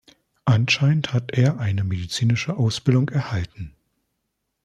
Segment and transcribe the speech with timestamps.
[0.45, 3.75] Anscheinend hat er eine medizinische Ausbildung erhalten.